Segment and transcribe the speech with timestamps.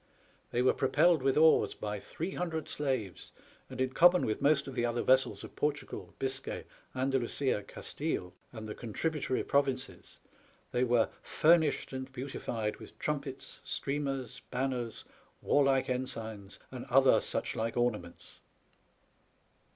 [0.49, 3.33] They were propelled with oars by 800 slaves,
[3.69, 6.63] and, in common with most of the other vessels of Portugal, Biscay,
[6.95, 10.17] Andalusia, Gastille, and the contributory pro vinces,
[10.71, 15.05] they were '* furnished and beautified with trumpets, streamers, banners,
[15.39, 18.39] warlike ensigns, and other such like ornaments.'